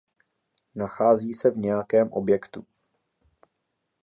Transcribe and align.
Nachází 0.75 1.33
se 1.33 1.51
v 1.51 1.57
nějakém 1.57 2.09
objektu. 2.11 2.65